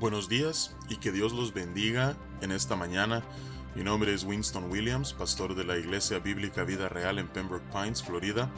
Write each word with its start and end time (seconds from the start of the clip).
Buenos 0.00 0.28
días 0.30 0.74
y 0.88 0.96
que 0.96 1.12
Dios 1.12 1.34
los 1.34 1.52
bendiga 1.52 2.16
en 2.40 2.52
esta 2.52 2.74
mañana. 2.74 3.22
Mi 3.74 3.84
nombre 3.84 4.14
es 4.14 4.24
Winston 4.24 4.70
Williams, 4.70 5.12
pastor 5.12 5.54
de 5.54 5.64
la 5.64 5.76
Iglesia 5.76 6.20
Bíblica 6.20 6.64
Vida 6.64 6.88
Real 6.88 7.18
en 7.18 7.28
Pembroke 7.28 7.70
Pines, 7.70 8.02
Florida. 8.02 8.50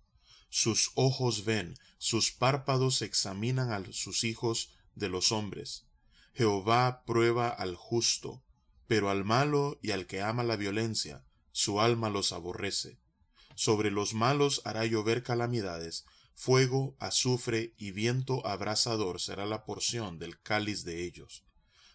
Sus 0.48 0.90
ojos 0.94 1.44
ven, 1.44 1.74
sus 1.98 2.32
párpados 2.32 3.02
examinan 3.02 3.72
a 3.72 3.92
sus 3.92 4.24
hijos 4.24 4.70
de 4.94 5.10
los 5.10 5.32
hombres. 5.32 5.84
Jehová 6.32 7.04
prueba 7.04 7.50
al 7.50 7.74
justo, 7.76 8.42
pero 8.86 9.10
al 9.10 9.22
malo 9.22 9.78
y 9.82 9.90
al 9.90 10.06
que 10.06 10.22
ama 10.22 10.44
la 10.44 10.56
violencia, 10.56 11.26
su 11.52 11.78
alma 11.78 12.08
los 12.08 12.32
aborrece. 12.32 12.98
Sobre 13.54 13.90
los 13.90 14.14
malos 14.14 14.62
hará 14.64 14.86
llover 14.86 15.22
calamidades, 15.22 16.06
fuego, 16.34 16.96
azufre 16.98 17.74
y 17.78 17.92
viento 17.92 18.46
abrasador 18.46 19.20
será 19.20 19.46
la 19.46 19.64
porción 19.64 20.18
del 20.18 20.40
cáliz 20.40 20.84
de 20.84 21.04
ellos 21.04 21.44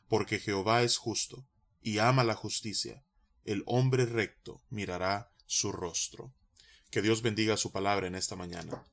porque 0.09 0.39
Jehová 0.39 0.81
es 0.83 0.97
justo, 0.97 1.47
y 1.81 1.99
ama 1.99 2.25
la 2.25 2.35
justicia. 2.35 3.05
El 3.45 3.63
hombre 3.67 4.05
recto 4.05 4.61
mirará 4.69 5.31
su 5.45 5.71
rostro. 5.71 6.33
Que 6.89 7.01
Dios 7.01 7.21
bendiga 7.21 7.55
su 7.55 7.71
palabra 7.71 8.07
en 8.07 8.15
esta 8.15 8.35
mañana. 8.35 8.83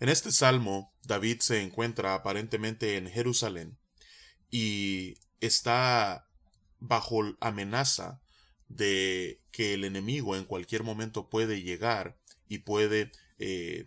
En 0.00 0.08
este 0.08 0.32
salmo, 0.32 0.94
David 1.04 1.40
se 1.40 1.62
encuentra 1.62 2.14
aparentemente 2.14 2.96
en 2.96 3.08
Jerusalén 3.08 3.78
y 4.50 5.18
está 5.40 6.26
bajo 6.78 7.36
amenaza 7.40 8.20
de 8.68 9.42
que 9.50 9.74
el 9.74 9.84
enemigo 9.84 10.34
en 10.34 10.44
cualquier 10.44 10.82
momento 10.82 11.28
puede 11.28 11.62
llegar 11.62 12.18
y 12.48 12.58
puede 12.58 13.12
eh, 13.38 13.84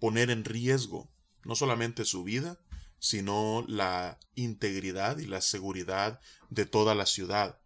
poner 0.00 0.30
en 0.30 0.44
riesgo 0.44 1.10
no 1.44 1.54
solamente 1.54 2.04
su 2.04 2.24
vida, 2.24 2.58
sino 2.98 3.64
la 3.66 4.18
integridad 4.34 5.18
y 5.18 5.26
la 5.26 5.40
seguridad 5.40 6.20
de 6.50 6.66
toda 6.66 6.94
la 6.94 7.06
ciudad. 7.06 7.60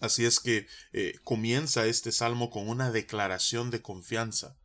Así 0.00 0.24
es 0.24 0.40
que 0.40 0.66
eh, 0.92 1.18
comienza 1.24 1.86
este 1.86 2.12
salmo 2.12 2.50
con 2.50 2.68
una 2.68 2.90
declaración 2.90 3.70
de 3.70 3.80
confianza. 3.80 4.58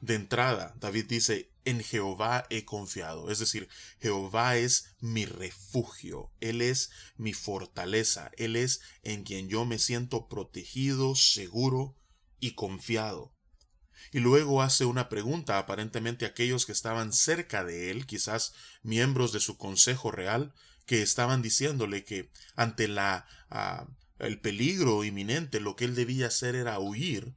De 0.00 0.14
entrada, 0.14 0.74
David 0.78 1.06
dice, 1.06 1.50
en 1.64 1.82
Jehová 1.82 2.46
he 2.48 2.64
confiado, 2.64 3.30
es 3.30 3.38
decir, 3.38 3.68
Jehová 4.00 4.56
es 4.56 4.94
mi 5.00 5.26
refugio, 5.26 6.30
Él 6.40 6.62
es 6.62 6.90
mi 7.16 7.32
fortaleza, 7.32 8.30
Él 8.36 8.56
es 8.56 8.80
en 9.02 9.24
quien 9.24 9.48
yo 9.48 9.64
me 9.64 9.78
siento 9.78 10.28
protegido, 10.28 11.14
seguro 11.14 11.96
y 12.38 12.52
confiado 12.52 13.35
y 14.12 14.20
luego 14.20 14.62
hace 14.62 14.84
una 14.84 15.08
pregunta 15.08 15.58
aparentemente 15.58 16.24
a 16.24 16.28
aquellos 16.28 16.66
que 16.66 16.72
estaban 16.72 17.12
cerca 17.12 17.64
de 17.64 17.90
él, 17.90 18.06
quizás 18.06 18.54
miembros 18.82 19.32
de 19.32 19.40
su 19.40 19.56
consejo 19.56 20.10
real, 20.10 20.54
que 20.86 21.02
estaban 21.02 21.42
diciéndole 21.42 22.04
que 22.04 22.30
ante 22.54 22.88
la 22.88 23.26
ah, 23.50 23.86
el 24.18 24.40
peligro 24.40 25.04
inminente 25.04 25.60
lo 25.60 25.76
que 25.76 25.84
él 25.84 25.94
debía 25.94 26.28
hacer 26.28 26.54
era 26.54 26.78
huir. 26.78 27.34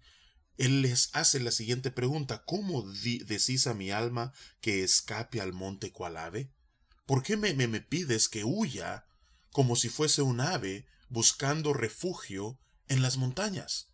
Él 0.58 0.82
les 0.82 1.10
hace 1.14 1.40
la 1.40 1.52
siguiente 1.52 1.90
pregunta 1.90 2.44
¿Cómo 2.46 2.84
decís 2.92 3.68
a 3.68 3.74
mi 3.74 3.92
alma 3.92 4.34
que 4.62 4.84
escape 4.84 5.42
al 5.42 5.54
monte 5.54 5.92
cual 5.92 6.18
ave? 6.18 6.52
¿Por 7.06 7.24
qué 7.24 7.38
me, 7.38 7.54
me, 7.54 7.68
me 7.68 7.82
pides 7.82 8.30
que 8.30 8.44
huya 8.44 9.06
como 9.52 9.76
si 9.76 9.90
fuese 9.90 10.22
un 10.22 10.42
ave 10.42 10.86
buscando 11.10 11.74
refugio 11.74 12.60
en 12.88 13.02
las 13.02 13.18
montañas? 13.18 13.88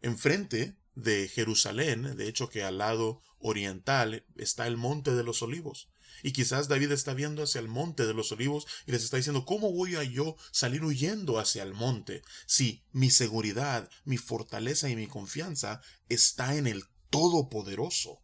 Enfrente 0.00 0.76
de 0.94 1.28
Jerusalén, 1.28 2.16
de 2.16 2.28
hecho 2.28 2.48
que 2.48 2.62
al 2.62 2.78
lado 2.78 3.20
oriental 3.38 4.24
está 4.36 4.66
el 4.66 4.76
monte 4.76 5.14
de 5.14 5.24
los 5.24 5.42
olivos. 5.42 5.88
Y 6.22 6.32
quizás 6.32 6.68
David 6.68 6.92
está 6.92 7.12
viendo 7.12 7.42
hacia 7.42 7.60
el 7.60 7.68
monte 7.68 8.06
de 8.06 8.14
los 8.14 8.32
olivos 8.32 8.66
y 8.86 8.92
les 8.92 9.04
está 9.04 9.16
diciendo, 9.16 9.44
¿cómo 9.44 9.72
voy 9.72 9.96
a 9.96 10.04
yo 10.04 10.36
salir 10.52 10.84
huyendo 10.84 11.38
hacia 11.38 11.62
el 11.62 11.74
monte 11.74 12.22
si 12.46 12.84
mi 12.92 13.10
seguridad, 13.10 13.90
mi 14.04 14.16
fortaleza 14.16 14.88
y 14.88 14.96
mi 14.96 15.06
confianza 15.06 15.82
está 16.08 16.56
en 16.56 16.66
el 16.66 16.84
Todopoderoso? 17.10 18.22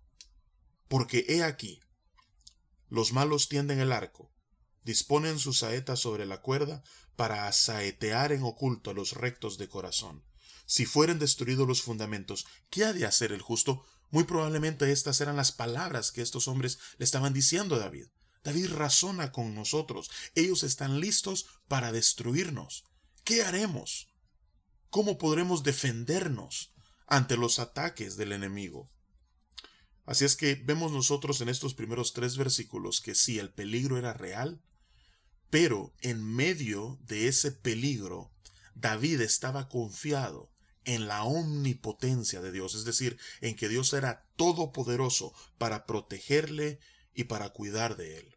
Porque 0.89 1.27
he 1.29 1.43
aquí, 1.43 1.81
los 2.89 3.13
malos 3.13 3.49
tienden 3.49 3.81
el 3.81 3.93
arco, 3.93 4.33
disponen 4.85 5.39
sus 5.39 5.59
saetas 5.59 6.01
sobre 6.01 6.27
la 6.27 6.41
cuerda 6.41 6.83
para 7.21 7.47
asaetear 7.47 8.33
en 8.33 8.43
oculto 8.45 8.89
a 8.89 8.95
los 8.95 9.13
rectos 9.13 9.59
de 9.59 9.69
corazón. 9.69 10.25
Si 10.65 10.87
fueren 10.87 11.19
destruidos 11.19 11.69
los 11.69 11.83
fundamentos, 11.83 12.47
¿qué 12.71 12.87
ha 12.87 12.95
de 12.95 13.05
hacer 13.05 13.31
el 13.31 13.43
justo? 13.43 13.85
Muy 14.09 14.25
probablemente 14.25 14.91
estas 14.91 15.21
eran 15.21 15.37
las 15.37 15.53
palabras 15.53 16.13
que 16.13 16.23
estos 16.23 16.49
hombres 16.49 16.79
le 16.97 17.05
estaban 17.05 17.35
diciendo 17.35 17.75
a 17.75 17.79
David. 17.79 18.07
David 18.43 18.71
razona 18.71 19.33
con 19.33 19.55
nosotros. 19.55 20.11
Ellos 20.35 20.63
están 20.63 20.99
listos 20.99 21.45
para 21.69 21.93
destruirnos. 21.93 22.85
¿Qué 23.23 23.43
haremos? 23.43 24.09
¿Cómo 24.89 25.19
podremos 25.19 25.63
defendernos 25.63 26.73
ante 27.07 27.37
los 27.37 27.59
ataques 27.59 28.17
del 28.17 28.33
enemigo? 28.33 28.91
Así 30.07 30.25
es 30.25 30.37
que 30.37 30.55
vemos 30.55 30.91
nosotros 30.91 31.43
en 31.43 31.51
estos 31.51 31.75
primeros 31.75 32.15
tres 32.15 32.39
versículos 32.39 33.03
que 33.03 33.15
sí, 33.15 33.39
el 33.39 33.53
peligro 33.53 33.99
era 33.99 34.15
real, 34.15 34.63
pero 35.51 35.93
en 36.01 36.25
medio 36.25 36.99
de 37.03 37.29
ese 37.29 37.51
peligro, 37.51 38.33
David 38.75 39.21
estaba 39.21 39.69
confiado 39.69 40.51
en 40.85 41.07
la 41.07 41.25
omnipotencia 41.25 42.41
de 42.41 42.53
Dios, 42.53 42.75
es 42.75 42.85
decir, 42.85 43.19
en 43.41 43.55
que 43.55 43.69
Dios 43.69 43.93
era 43.93 44.27
todopoderoso 44.37 45.35
para 45.59 45.87
protegerle 45.87 46.81
y 47.15 47.25
para 47.25 47.51
cuidar 47.51 47.97
de 47.97 48.19
él. 48.19 48.37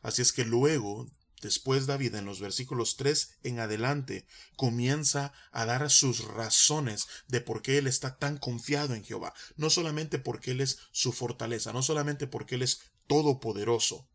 Así 0.00 0.22
es 0.22 0.32
que 0.32 0.44
luego, 0.44 1.10
después 1.42 1.86
David 1.86 2.14
en 2.14 2.24
los 2.24 2.40
versículos 2.40 2.96
3 2.96 3.38
en 3.42 3.58
adelante, 3.58 4.26
comienza 4.56 5.32
a 5.50 5.66
dar 5.66 5.90
sus 5.90 6.24
razones 6.24 7.06
de 7.26 7.40
por 7.40 7.62
qué 7.62 7.78
él 7.78 7.86
está 7.86 8.16
tan 8.16 8.38
confiado 8.38 8.94
en 8.94 9.04
Jehová, 9.04 9.34
no 9.56 9.70
solamente 9.70 10.18
porque 10.18 10.52
él 10.52 10.60
es 10.60 10.78
su 10.92 11.12
fortaleza, 11.12 11.72
no 11.72 11.82
solamente 11.82 12.26
porque 12.26 12.54
él 12.54 12.62
es 12.62 12.80
todopoderoso, 13.06 14.08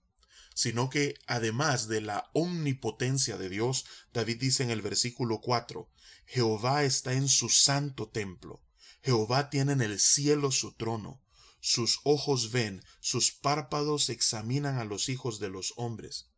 sino 0.54 0.90
que 0.90 1.16
además 1.28 1.88
de 1.88 2.02
la 2.02 2.30
omnipotencia 2.34 3.38
de 3.38 3.50
Dios, 3.50 3.86
David 4.14 4.40
dice 4.40 4.64
en 4.64 4.72
el 4.72 4.82
versículo 4.82 5.42
4, 5.42 5.90
Jehová 6.26 6.84
está 6.84 7.14
en 7.14 7.28
su 7.28 7.50
santo 7.50 8.10
templo, 8.10 8.62
Jehová 9.02 9.50
tiene 9.50 9.74
en 9.74 9.82
el 9.82 10.00
cielo 10.00 10.52
su 10.52 10.74
trono, 10.74 11.22
sus 11.60 12.00
ojos 12.04 12.52
ven, 12.52 12.84
sus 13.00 13.32
párpados 13.32 14.10
examinan 14.10 14.80
a 14.80 14.86
los 14.86 15.10
hijos 15.10 15.40
de 15.40 15.50
los 15.50 15.74
hombres. 15.78 16.30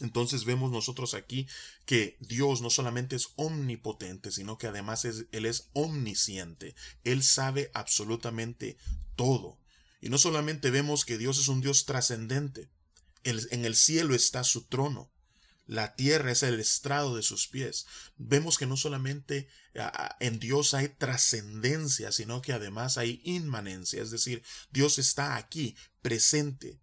Entonces 0.00 0.44
vemos 0.44 0.70
nosotros 0.70 1.14
aquí 1.14 1.46
que 1.86 2.16
Dios 2.20 2.60
no 2.60 2.70
solamente 2.70 3.16
es 3.16 3.28
omnipotente, 3.36 4.30
sino 4.30 4.58
que 4.58 4.66
además 4.66 5.04
es, 5.04 5.26
Él 5.32 5.46
es 5.46 5.70
omnisciente. 5.72 6.74
Él 7.04 7.22
sabe 7.22 7.70
absolutamente 7.72 8.76
todo. 9.14 9.58
Y 10.00 10.10
no 10.10 10.18
solamente 10.18 10.70
vemos 10.70 11.04
que 11.04 11.18
Dios 11.18 11.38
es 11.38 11.48
un 11.48 11.60
Dios 11.60 11.86
trascendente, 11.86 12.70
en 13.30 13.64
el 13.64 13.76
cielo 13.76 14.14
está 14.14 14.44
su 14.44 14.64
trono, 14.66 15.10
la 15.66 15.96
tierra 15.96 16.30
es 16.30 16.42
el 16.44 16.60
estrado 16.60 17.16
de 17.16 17.22
sus 17.22 17.48
pies. 17.48 17.86
Vemos 18.16 18.56
que 18.56 18.66
no 18.66 18.76
solamente 18.76 19.48
en 20.20 20.38
Dios 20.38 20.74
hay 20.74 20.88
trascendencia, 20.88 22.12
sino 22.12 22.40
que 22.40 22.52
además 22.52 22.98
hay 22.98 23.20
inmanencia, 23.24 24.00
es 24.00 24.10
decir, 24.10 24.42
Dios 24.70 24.98
está 24.98 25.36
aquí, 25.36 25.76
presente. 26.02 26.78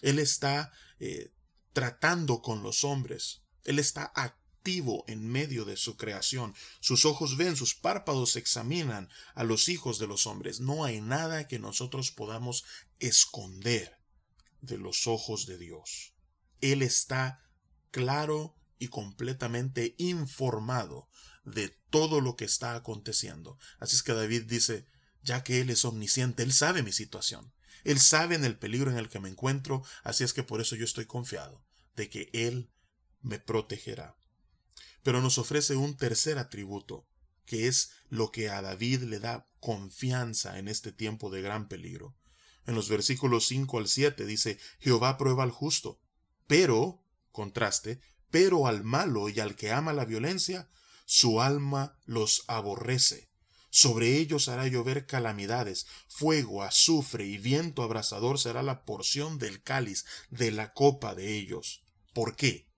Él 0.00 0.18
está 0.18 0.72
eh, 1.00 1.32
tratando 1.72 2.40
con 2.40 2.62
los 2.62 2.82
hombres. 2.84 3.42
Él 3.64 3.78
está 3.78 4.10
activo 4.14 5.04
en 5.06 5.28
medio 5.28 5.66
de 5.66 5.76
su 5.76 5.96
creación. 5.96 6.54
Sus 6.80 7.04
ojos 7.04 7.36
ven, 7.36 7.56
sus 7.56 7.74
párpados 7.74 8.36
examinan 8.36 9.10
a 9.34 9.44
los 9.44 9.68
hijos 9.68 9.98
de 9.98 10.06
los 10.06 10.26
hombres. 10.26 10.60
No 10.60 10.84
hay 10.84 11.02
nada 11.02 11.46
que 11.46 11.58
nosotros 11.58 12.10
podamos 12.10 12.64
esconder 13.00 13.93
de 14.66 14.78
los 14.78 15.06
ojos 15.06 15.46
de 15.46 15.58
Dios. 15.58 16.14
Él 16.60 16.82
está 16.82 17.42
claro 17.90 18.56
y 18.78 18.88
completamente 18.88 19.94
informado 19.98 21.08
de 21.44 21.68
todo 21.90 22.20
lo 22.20 22.36
que 22.36 22.44
está 22.44 22.74
aconteciendo. 22.74 23.58
Así 23.78 23.96
es 23.96 24.02
que 24.02 24.14
David 24.14 24.44
dice, 24.44 24.86
ya 25.22 25.44
que 25.44 25.60
Él 25.60 25.70
es 25.70 25.84
omnisciente, 25.84 26.42
Él 26.42 26.52
sabe 26.52 26.82
mi 26.82 26.92
situación. 26.92 27.52
Él 27.84 28.00
sabe 28.00 28.34
en 28.34 28.44
el 28.44 28.58
peligro 28.58 28.90
en 28.90 28.96
el 28.96 29.08
que 29.08 29.20
me 29.20 29.28
encuentro, 29.28 29.84
así 30.02 30.24
es 30.24 30.32
que 30.32 30.42
por 30.42 30.60
eso 30.60 30.74
yo 30.74 30.84
estoy 30.84 31.06
confiado 31.06 31.64
de 31.96 32.08
que 32.08 32.30
Él 32.32 32.70
me 33.20 33.38
protegerá. 33.38 34.16
Pero 35.02 35.20
nos 35.20 35.38
ofrece 35.38 35.76
un 35.76 35.96
tercer 35.96 36.38
atributo, 36.38 37.06
que 37.44 37.68
es 37.68 37.90
lo 38.08 38.32
que 38.32 38.48
a 38.48 38.62
David 38.62 39.02
le 39.02 39.18
da 39.18 39.50
confianza 39.60 40.58
en 40.58 40.68
este 40.68 40.92
tiempo 40.92 41.30
de 41.30 41.42
gran 41.42 41.68
peligro. 41.68 42.16
En 42.66 42.74
los 42.74 42.88
versículos 42.88 43.46
5 43.46 43.78
al 43.78 43.88
7 43.88 44.24
dice, 44.24 44.58
Jehová 44.78 45.18
prueba 45.18 45.42
al 45.42 45.50
justo, 45.50 46.00
pero, 46.46 47.02
contraste, 47.32 48.00
pero 48.30 48.66
al 48.66 48.84
malo 48.84 49.28
y 49.28 49.40
al 49.40 49.54
que 49.56 49.70
ama 49.70 49.92
la 49.92 50.04
violencia, 50.04 50.68
su 51.04 51.40
alma 51.40 51.98
los 52.04 52.44
aborrece. 52.48 53.30
Sobre 53.70 54.18
ellos 54.18 54.48
hará 54.48 54.68
llover 54.68 55.04
calamidades, 55.04 55.86
fuego, 56.06 56.62
azufre 56.62 57.26
y 57.26 57.38
viento 57.38 57.82
abrasador 57.82 58.38
será 58.38 58.62
la 58.62 58.84
porción 58.84 59.38
del 59.38 59.62
cáliz, 59.62 60.04
de 60.30 60.52
la 60.52 60.72
copa 60.72 61.14
de 61.14 61.36
ellos. 61.36 61.82
¿Por 62.12 62.36
qué? 62.36 62.68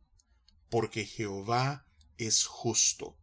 Porque 0.71 1.05
Jehová 1.05 1.87
es 2.17 2.47
justo 2.47 3.19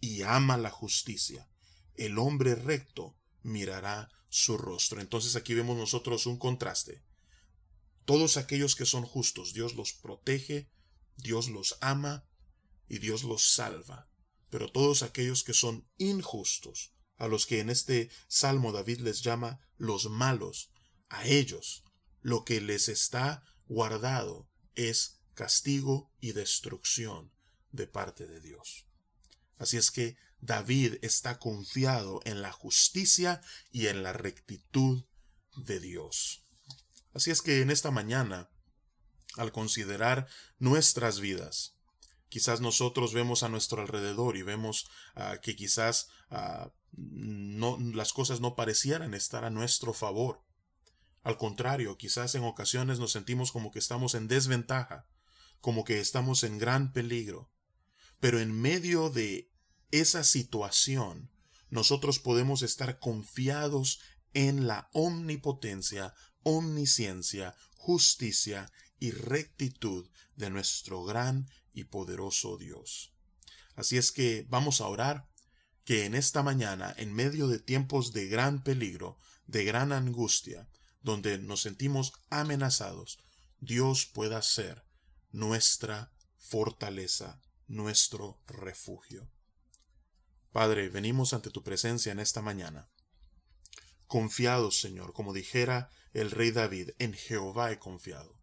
y 0.00 0.22
ama 0.22 0.56
la 0.56 0.70
justicia. 0.70 1.48
El 1.94 2.18
hombre 2.18 2.56
recto 2.56 3.16
mirará 3.42 4.10
su 4.34 4.58
rostro. 4.58 5.00
Entonces 5.00 5.36
aquí 5.36 5.54
vemos 5.54 5.76
nosotros 5.76 6.26
un 6.26 6.38
contraste. 6.38 7.04
Todos 8.04 8.36
aquellos 8.36 8.74
que 8.74 8.84
son 8.84 9.04
justos, 9.04 9.52
Dios 9.52 9.76
los 9.76 9.92
protege, 9.92 10.68
Dios 11.16 11.48
los 11.48 11.78
ama 11.80 12.26
y 12.88 12.98
Dios 12.98 13.22
los 13.22 13.54
salva. 13.54 14.10
Pero 14.50 14.72
todos 14.72 15.04
aquellos 15.04 15.44
que 15.44 15.54
son 15.54 15.88
injustos, 15.98 16.92
a 17.16 17.28
los 17.28 17.46
que 17.46 17.60
en 17.60 17.70
este 17.70 18.10
salmo 18.26 18.72
David 18.72 19.00
les 19.02 19.22
llama 19.22 19.60
los 19.78 20.10
malos, 20.10 20.72
a 21.08 21.24
ellos 21.28 21.84
lo 22.20 22.44
que 22.44 22.60
les 22.60 22.88
está 22.88 23.44
guardado 23.68 24.48
es 24.74 25.20
castigo 25.34 26.10
y 26.20 26.32
destrucción 26.32 27.30
de 27.70 27.86
parte 27.86 28.26
de 28.26 28.40
Dios. 28.40 28.88
Así 29.58 29.76
es 29.76 29.92
que 29.92 30.16
David 30.44 30.96
está 31.00 31.38
confiado 31.38 32.20
en 32.24 32.42
la 32.42 32.52
justicia 32.52 33.40
y 33.72 33.86
en 33.86 34.02
la 34.02 34.12
rectitud 34.12 35.04
de 35.56 35.80
Dios. 35.80 36.44
Así 37.14 37.30
es 37.30 37.40
que 37.40 37.62
en 37.62 37.70
esta 37.70 37.90
mañana, 37.90 38.50
al 39.36 39.52
considerar 39.52 40.26
nuestras 40.58 41.18
vidas, 41.20 41.78
quizás 42.28 42.60
nosotros 42.60 43.14
vemos 43.14 43.42
a 43.42 43.48
nuestro 43.48 43.80
alrededor 43.80 44.36
y 44.36 44.42
vemos 44.42 44.86
ah, 45.14 45.38
que 45.40 45.56
quizás 45.56 46.10
ah, 46.28 46.70
las 46.92 48.12
cosas 48.12 48.40
no 48.40 48.54
parecieran 48.54 49.14
estar 49.14 49.44
a 49.44 49.50
nuestro 49.50 49.94
favor. 49.94 50.42
Al 51.22 51.38
contrario, 51.38 51.96
quizás 51.96 52.34
en 52.34 52.44
ocasiones 52.44 52.98
nos 52.98 53.12
sentimos 53.12 53.50
como 53.50 53.70
que 53.70 53.78
estamos 53.78 54.14
en 54.14 54.28
desventaja, 54.28 55.06
como 55.62 55.84
que 55.84 56.00
estamos 56.00 56.44
en 56.44 56.58
gran 56.58 56.92
peligro. 56.92 57.50
Pero 58.20 58.40
en 58.40 58.52
medio 58.52 59.08
de 59.08 59.53
esa 60.00 60.24
situación, 60.24 61.30
nosotros 61.70 62.18
podemos 62.18 62.62
estar 62.62 62.98
confiados 62.98 64.00
en 64.32 64.66
la 64.66 64.88
omnipotencia, 64.92 66.14
omnisciencia, 66.42 67.54
justicia 67.76 68.72
y 68.98 69.12
rectitud 69.12 70.08
de 70.34 70.50
nuestro 70.50 71.04
gran 71.04 71.48
y 71.72 71.84
poderoso 71.84 72.56
Dios. 72.56 73.12
Así 73.76 73.96
es 73.96 74.10
que 74.10 74.44
vamos 74.48 74.80
a 74.80 74.88
orar 74.88 75.28
que 75.84 76.06
en 76.06 76.16
esta 76.16 76.42
mañana, 76.42 76.92
en 76.96 77.12
medio 77.12 77.46
de 77.46 77.60
tiempos 77.60 78.12
de 78.12 78.26
gran 78.26 78.64
peligro, 78.64 79.18
de 79.46 79.64
gran 79.64 79.92
angustia, 79.92 80.68
donde 81.02 81.38
nos 81.38 81.62
sentimos 81.62 82.14
amenazados, 82.30 83.20
Dios 83.60 84.06
pueda 84.06 84.42
ser 84.42 84.84
nuestra 85.30 86.12
fortaleza, 86.36 87.40
nuestro 87.68 88.40
refugio. 88.46 89.30
Padre, 90.54 90.88
venimos 90.88 91.34
ante 91.34 91.50
tu 91.50 91.64
presencia 91.64 92.12
en 92.12 92.20
esta 92.20 92.40
mañana. 92.40 92.88
Confiados, 94.06 94.78
Señor, 94.78 95.12
como 95.12 95.32
dijera 95.32 95.90
el 96.12 96.30
rey 96.30 96.52
David, 96.52 96.90
en 97.00 97.12
Jehová 97.12 97.72
he 97.72 97.80
confiado. 97.80 98.40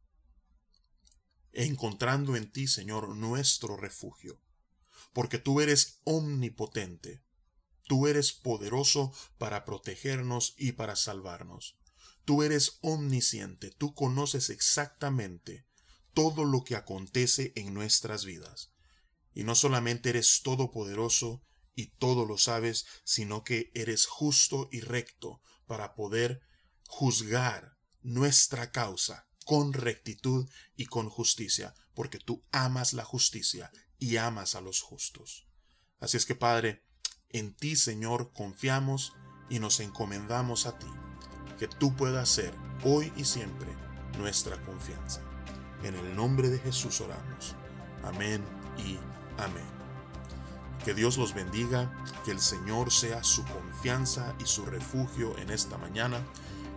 Encontrando 1.54 2.36
en 2.36 2.52
ti, 2.52 2.68
Señor, 2.68 3.16
nuestro 3.16 3.78
refugio, 3.78 4.42
porque 5.14 5.38
tú 5.38 5.62
eres 5.62 6.02
omnipotente, 6.04 7.24
Tú 7.88 8.08
eres 8.08 8.34
poderoso 8.34 9.14
para 9.38 9.64
protegernos 9.64 10.54
y 10.58 10.74
para 10.74 10.98
salvarnos. 10.98 11.78
Tú 12.26 12.44
eres 12.44 12.78
omnisciente, 12.82 13.72
tú 13.72 13.94
conoces 13.94 14.50
exactamente 14.50 15.66
todo 16.14 16.44
lo 16.44 16.64
que 16.66 16.76
acontece 16.76 17.54
en 17.56 17.74
nuestras 17.74 18.26
vidas. 18.26 18.74
Y 19.34 19.44
no 19.46 19.56
solamente 19.56 20.10
eres 20.10 20.42
todopoderoso 20.42 21.42
y 21.76 21.88
todo 21.98 22.26
lo 22.26 22.38
sabes, 22.38 22.86
sino 23.04 23.44
que 23.44 23.72
eres 23.74 24.06
justo 24.06 24.70
y 24.72 24.82
recto 24.82 25.42
para 25.66 25.96
poder 25.96 26.42
juzgar 26.88 27.78
nuestra 28.02 28.72
causa 28.72 29.28
con 29.46 29.74
rectitud 29.74 30.50
y 30.76 30.86
con 30.86 31.10
justicia, 31.10 31.74
porque 31.94 32.20
tú 32.20 32.46
amas 32.52 32.94
la 32.94 33.04
justicia 33.04 33.72
y 33.98 34.18
amas 34.18 34.56
a 34.56 34.62
los 34.62 34.82
justos. 34.82 35.48
Así 36.00 36.18
es 36.18 36.26
que, 36.26 36.36
Padre, 36.36 36.84
en 37.30 37.56
ti, 37.56 37.76
Señor, 37.76 38.34
confiamos 38.34 39.14
y 39.50 39.60
nos 39.60 39.80
encomendamos 39.80 40.66
a 40.66 40.78
ti. 40.78 40.88
Que 41.60 41.68
tú 41.68 41.96
puedas 41.96 42.30
ser 42.30 42.54
hoy 42.84 43.14
y 43.16 43.26
siempre 43.26 43.70
nuestra 44.18 44.62
confianza. 44.66 45.22
En 45.84 45.96
el 45.96 46.16
nombre 46.16 46.50
de 46.50 46.60
Jesús 46.60 47.02
oramos. 47.02 47.56
Amén 48.04 48.44
y 48.78 48.98
amén. 49.38 49.81
Que 50.86 50.94
Dios 50.94 51.18
los 51.18 51.34
bendiga, 51.34 51.92
que 52.26 52.32
el 52.32 52.40
Señor 52.40 52.92
sea 52.92 53.24
su 53.24 53.44
confianza 53.46 54.34
y 54.40 54.46
su 54.46 54.66
refugio 54.66 55.38
en 55.38 55.52
esta 55.52 55.78
mañana, 55.78 56.20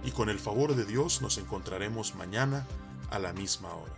y 0.05 0.11
con 0.11 0.29
el 0.29 0.39
favor 0.39 0.75
de 0.77 0.85
Dios 0.85 1.23
nos 1.23 1.39
encontraremos 1.39 2.15
mañana 2.15 2.67
a 3.11 3.19
la 3.19 3.33
misma 3.33 3.73
hora. 3.75 3.95